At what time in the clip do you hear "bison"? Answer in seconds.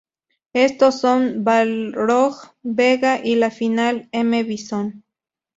4.43-5.03